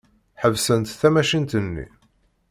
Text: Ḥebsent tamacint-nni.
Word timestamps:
Ḥebsent 0.41 0.97
tamacint-nni. 0.99 1.85